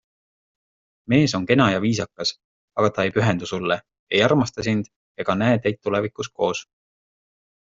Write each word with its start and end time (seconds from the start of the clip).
Mees 1.13 1.35
on 1.39 1.43
kena 1.51 1.67
ja 1.73 1.81
viisakas, 1.83 2.31
aga 2.83 2.91
ta 2.95 3.05
ei 3.09 3.13
pühendu 3.19 3.51
sulle, 3.51 3.77
ei 4.17 4.25
armasta 4.29 4.67
sind 4.69 4.91
ega 5.25 5.37
näed 5.45 5.65
teid 5.67 5.81
tulevikus 5.89 6.33
koos. 6.41 6.65